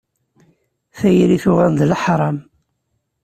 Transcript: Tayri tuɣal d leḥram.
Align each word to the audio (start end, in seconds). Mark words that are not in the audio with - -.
Tayri 0.97 1.37
tuɣal 1.43 1.73
d 1.79 1.81
leḥram. 1.91 2.37